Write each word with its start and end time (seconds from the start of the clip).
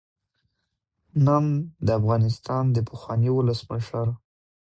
نن 1.25 1.45
د 1.85 1.87
افغانستان 1.99 2.63
د 2.75 2.77
پخواني 2.89 3.29
ولسمشر 3.33 4.07